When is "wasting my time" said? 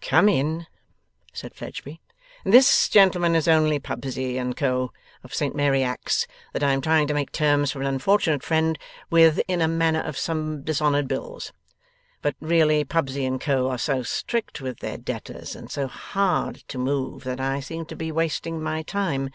18.10-19.30